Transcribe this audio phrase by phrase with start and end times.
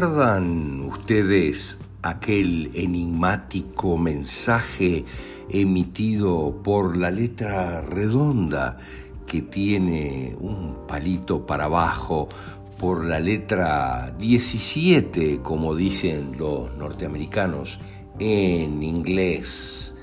[0.00, 5.04] ¿Recuerdan ustedes aquel enigmático mensaje
[5.50, 8.78] emitido por la letra redonda
[9.26, 12.30] que tiene un palito para abajo,
[12.78, 17.78] por la letra 17, como dicen los norteamericanos
[18.18, 19.94] en inglés,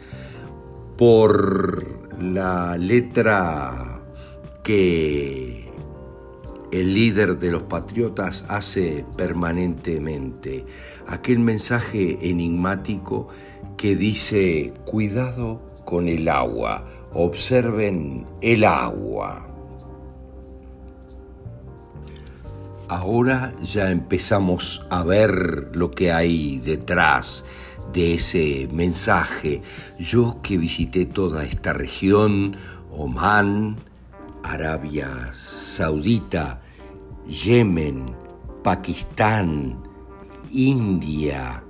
[0.95, 4.03] por la letra
[4.63, 5.46] que
[6.71, 10.65] el líder de los patriotas hace permanentemente,
[11.07, 13.29] aquel mensaje enigmático
[13.77, 19.47] que dice, cuidado con el agua, observen el agua.
[22.89, 27.43] Ahora ya empezamos a ver lo que hay detrás
[27.91, 29.61] de ese mensaje.
[29.99, 32.55] Yo que visité toda esta región,
[32.91, 33.77] Oman,
[34.51, 36.61] Arabia Saudita,
[37.27, 38.05] Yemen,
[38.63, 39.83] Pakistán,
[40.51, 41.63] India,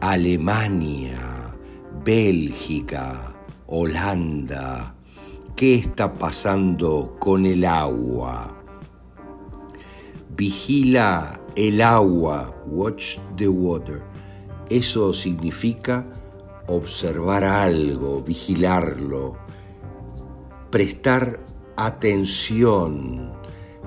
[0.00, 1.54] Alemania,
[2.04, 3.34] Bélgica,
[3.66, 4.94] Holanda.
[5.54, 8.56] ¿Qué está pasando con el agua?
[10.36, 14.02] Vigila el agua, watch the water.
[14.70, 16.04] Eso significa
[16.68, 19.36] observar algo, vigilarlo,
[20.70, 21.38] prestar
[21.78, 23.32] atención,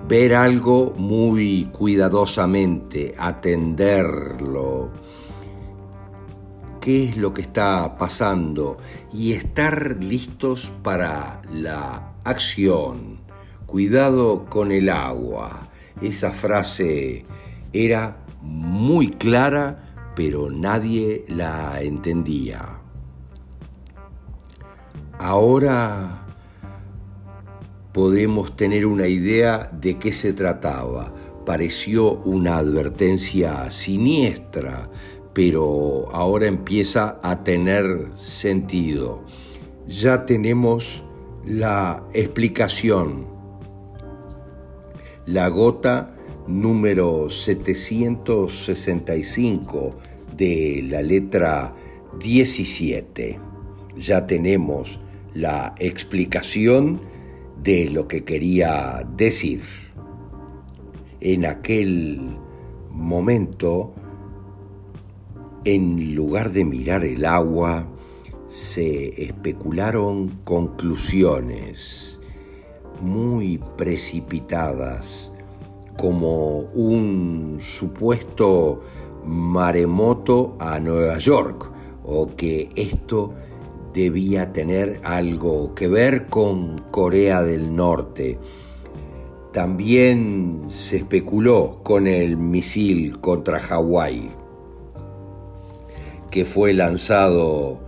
[0.08, 4.92] ver algo muy cuidadosamente, atenderlo,
[6.80, 8.78] qué es lo que está pasando
[9.14, 13.20] y estar listos para la acción.
[13.66, 15.68] Cuidado con el agua.
[16.02, 17.26] Esa frase
[17.74, 22.80] era muy clara, pero nadie la entendía.
[25.20, 26.31] Ahora
[27.94, 31.12] podemos tener una idea de qué se trataba.
[31.46, 34.90] Pareció una advertencia siniestra,
[35.34, 37.86] pero ahora empieza a tener
[38.18, 39.24] sentido.
[39.88, 41.04] Ya tenemos
[41.46, 43.28] la explicación.
[45.26, 46.16] La gota
[46.48, 49.96] número 765
[50.36, 51.76] de la letra
[52.20, 53.40] 17.
[53.98, 55.00] Ya tenemos
[55.34, 57.02] la explicación
[57.64, 59.62] de lo que quería decir.
[61.20, 62.38] En aquel
[62.90, 63.94] momento,
[65.64, 67.88] en lugar de mirar el agua,
[68.48, 72.20] se especularon conclusiones
[73.02, 75.32] muy precipitadas,
[75.98, 78.82] como un supuesto
[79.26, 81.72] maremoto a Nueva York,
[82.04, 83.34] o que esto
[83.94, 88.40] debía tener algo que ver con Corea del Norte.
[89.52, 94.32] También se especuló con el misil contra Hawái,
[96.30, 97.82] que fue lanzado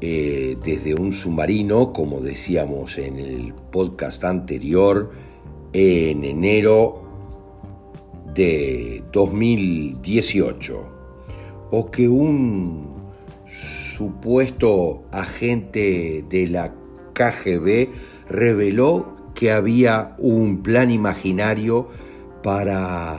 [0.00, 5.10] eh, desde un submarino, como decíamos en el podcast anterior,
[5.72, 7.02] en enero
[8.34, 10.88] de 2018,
[11.70, 12.94] o que un
[13.96, 16.74] supuesto agente de la
[17.12, 17.90] KGB
[18.28, 21.86] reveló que había un plan imaginario
[22.42, 23.18] para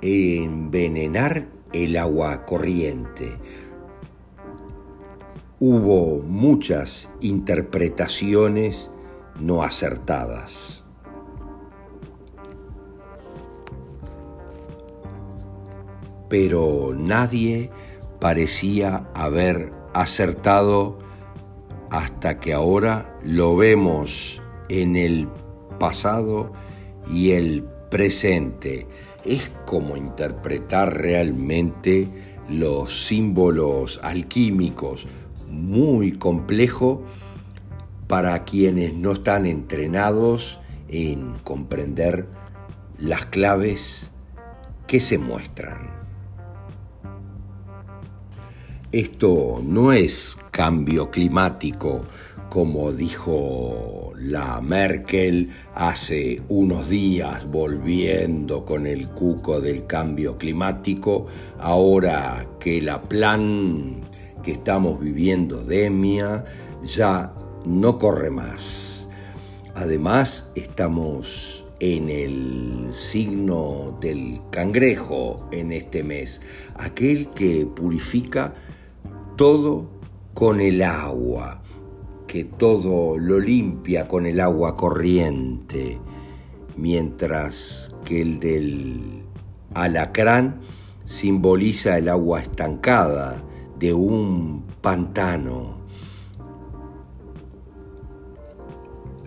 [0.00, 3.36] envenenar el agua corriente.
[5.60, 8.90] Hubo muchas interpretaciones
[9.38, 10.82] no acertadas.
[16.28, 17.70] Pero nadie
[18.18, 20.98] parecía haber acertado
[21.90, 25.28] hasta que ahora lo vemos en el
[25.78, 26.52] pasado
[27.10, 28.86] y el presente.
[29.24, 32.08] Es como interpretar realmente
[32.48, 35.06] los símbolos alquímicos,
[35.48, 37.04] muy complejo
[38.08, 42.26] para quienes no están entrenados en comprender
[42.98, 44.10] las claves
[44.86, 45.91] que se muestran.
[48.92, 52.04] Esto no es cambio climático,
[52.50, 61.26] como dijo la Merkel hace unos días volviendo con el cuco del cambio climático,
[61.58, 64.02] ahora que la plan
[64.42, 66.44] que estamos viviendo demia
[66.84, 67.30] ya
[67.64, 69.08] no corre más.
[69.74, 76.42] Además, estamos en el signo del cangrejo en este mes,
[76.74, 78.52] aquel que purifica
[79.36, 79.86] todo
[80.34, 81.62] con el agua
[82.26, 85.98] que todo lo limpia con el agua corriente,
[86.76, 89.22] mientras que el del
[89.74, 90.60] alacrán
[91.04, 93.42] simboliza el agua estancada
[93.78, 95.82] de un pantano.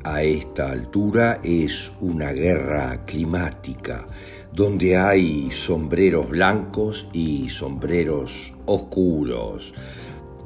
[0.03, 4.07] A esta altura es una guerra climática,
[4.51, 9.73] donde hay sombreros blancos y sombreros oscuros,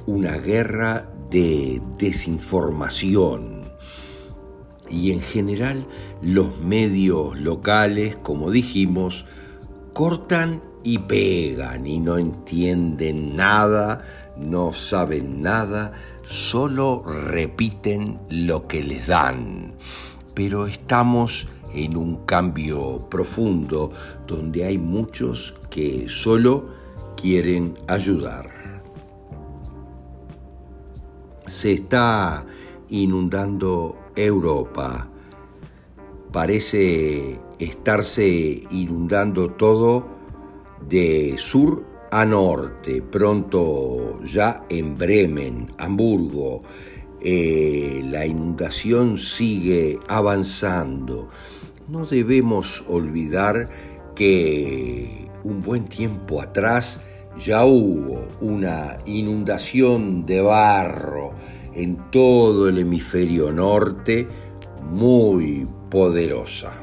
[0.06, 3.70] una guerra de desinformación.
[4.90, 5.86] Y en general
[6.22, 9.26] los medios locales, como dijimos,
[9.94, 14.04] cortan y pegan y no entienden nada,
[14.38, 15.94] no saben nada,
[16.24, 19.74] solo repiten lo que les dan.
[20.34, 23.92] Pero estamos en un cambio profundo
[24.28, 26.79] donde hay muchos que solo
[27.20, 28.70] quieren ayudar
[31.50, 32.46] se está
[32.90, 35.10] inundando Europa.
[36.32, 40.08] Parece estarse inundando todo
[40.88, 46.62] de sur a norte, pronto ya en Bremen, Hamburgo.
[47.22, 51.30] Eh, la inundación sigue avanzando.
[51.88, 53.70] No debemos olvidar
[54.16, 57.02] que un buen tiempo atrás
[57.44, 61.32] ya hubo una inundación de barro
[61.74, 64.28] en todo el hemisferio norte
[64.92, 66.74] muy poderosa.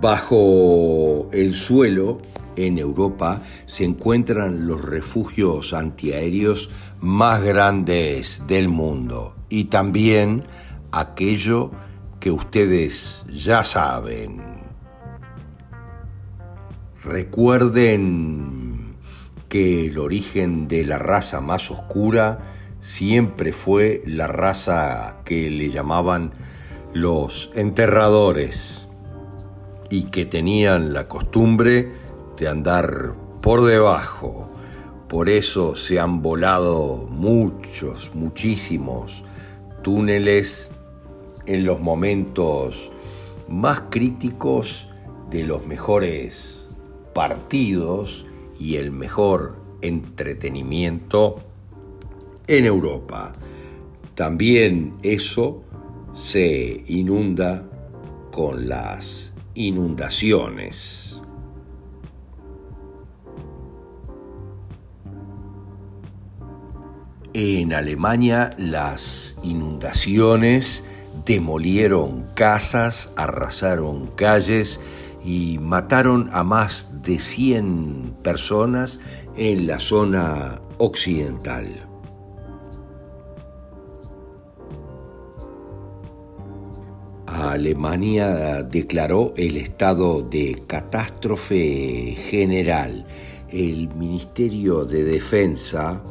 [0.00, 2.18] Bajo el suelo,
[2.56, 10.44] en Europa, se encuentran los refugios antiaéreos más grandes del mundo y también
[10.92, 11.70] aquello
[12.18, 14.59] que ustedes ya saben,
[17.04, 18.96] Recuerden
[19.48, 22.40] que el origen de la raza más oscura
[22.78, 26.32] siempre fue la raza que le llamaban
[26.92, 28.86] los enterradores
[29.88, 31.90] y que tenían la costumbre
[32.36, 34.50] de andar por debajo.
[35.08, 39.24] Por eso se han volado muchos, muchísimos
[39.82, 40.70] túneles
[41.46, 42.92] en los momentos
[43.48, 44.90] más críticos
[45.30, 46.59] de los mejores
[47.12, 48.26] partidos
[48.58, 51.40] y el mejor entretenimiento
[52.46, 53.32] en Europa.
[54.14, 55.62] También eso
[56.14, 57.64] se inunda
[58.30, 61.20] con las inundaciones.
[67.32, 70.84] En Alemania las inundaciones
[71.24, 74.80] demolieron casas, arrasaron calles
[75.24, 79.00] y mataron a más de 100 personas
[79.36, 81.86] en la zona occidental.
[87.26, 93.06] Alemania declaró el estado de catástrofe general.
[93.48, 96.02] El Ministerio de Defensa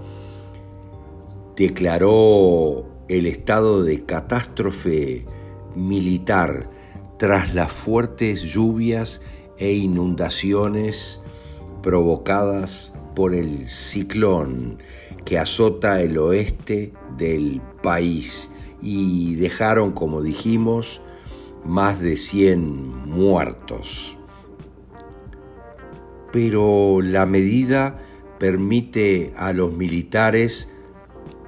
[1.56, 5.26] declaró el estado de catástrofe
[5.76, 6.70] militar
[7.20, 9.22] tras las fuertes lluvias
[9.58, 11.20] e inundaciones
[11.84, 14.82] provocadas por el ciclón
[15.26, 18.50] que azota el oeste del país
[18.82, 21.02] y dejaron, como dijimos,
[21.66, 24.16] más de 100 muertos.
[26.32, 28.00] pero la medida
[28.40, 30.70] permite a los militares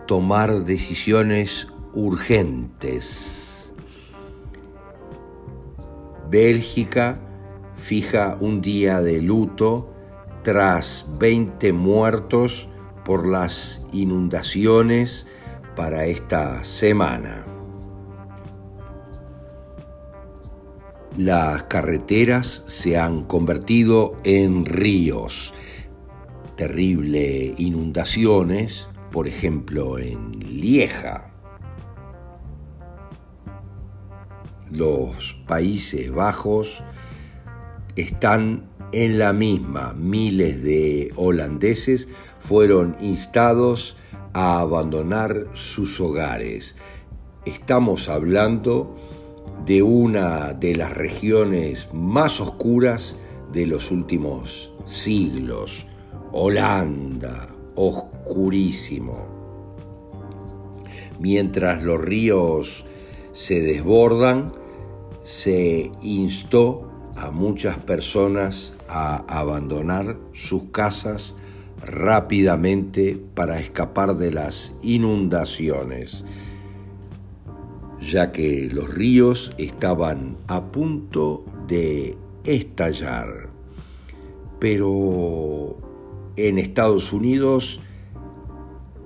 [0.07, 3.40] tomar decisiones urgentes.
[6.31, 7.19] Bélgica
[7.75, 9.93] fija un día de luto
[10.43, 12.69] tras 20 muertos
[13.03, 15.27] por las inundaciones
[15.75, 17.45] para esta semana.
[21.17, 25.53] Las carreteras se han convertido en ríos.
[26.55, 31.30] Terrible inundaciones, por ejemplo, en Lieja.
[34.71, 36.83] Los Países Bajos
[37.97, 39.93] están en la misma.
[39.93, 42.07] Miles de holandeses
[42.39, 43.97] fueron instados
[44.33, 46.75] a abandonar sus hogares.
[47.45, 48.95] Estamos hablando
[49.65, 53.17] de una de las regiones más oscuras
[53.51, 55.85] de los últimos siglos,
[56.31, 59.27] Holanda, oscurísimo.
[61.19, 62.85] Mientras los ríos
[63.33, 64.60] se desbordan,
[65.23, 71.35] se instó a muchas personas a abandonar sus casas
[71.85, 76.23] rápidamente para escapar de las inundaciones,
[77.99, 83.49] ya que los ríos estaban a punto de estallar.
[84.59, 85.77] Pero
[86.35, 87.79] en Estados Unidos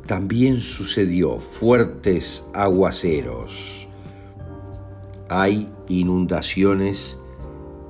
[0.06, 3.85] también sucedió fuertes aguaceros.
[5.30, 7.20] Hay inundaciones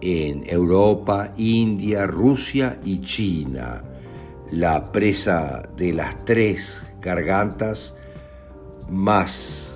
[0.02, 3.84] en Europa, India, Rusia y China.
[4.52, 7.96] La presa de las tres gargantas
[8.90, 9.76] más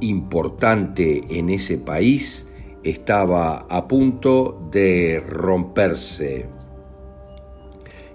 [0.00, 2.46] importante en ese país
[2.82, 6.48] estaba a punto de romperse.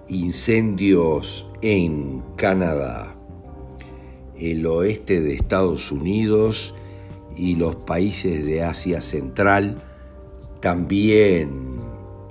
[0.08, 3.15] Incendios en Canadá,
[4.38, 6.75] el oeste de Estados Unidos
[7.35, 9.81] y los países de Asia Central
[10.59, 11.71] también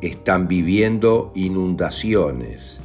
[0.01, 2.81] están viviendo inundaciones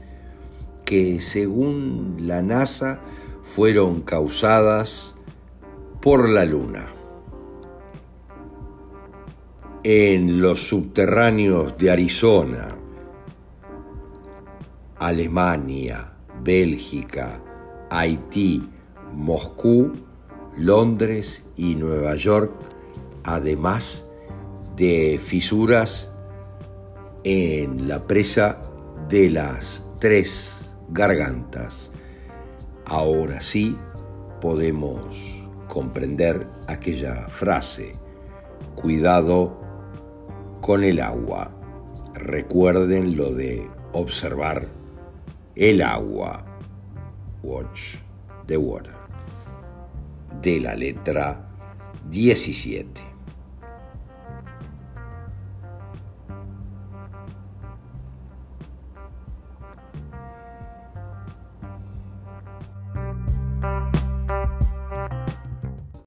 [0.86, 3.02] que según la NASA
[3.44, 5.16] fueron causadas
[6.02, 6.88] por la Luna.
[9.84, 12.68] En los subterráneos de Arizona,
[15.00, 17.42] Alemania, Bélgica,
[17.90, 18.70] Haití,
[19.14, 19.94] Moscú,
[20.58, 22.52] Londres y Nueva York,
[23.24, 24.06] además
[24.76, 26.12] de fisuras
[27.24, 28.62] en la presa
[29.10, 31.92] de las tres gargantas.
[32.86, 33.78] Ahora sí
[34.42, 35.16] podemos
[35.68, 37.94] comprender aquella frase,
[38.76, 39.60] cuidado
[40.62, 41.52] con el agua.
[42.14, 44.68] Recuerden lo de observar
[45.56, 46.46] el agua.
[47.44, 47.98] Watch
[48.48, 49.07] the water.
[50.42, 51.50] De la letra
[52.10, 53.07] 17.